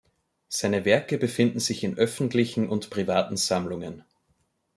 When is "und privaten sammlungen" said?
2.69-4.03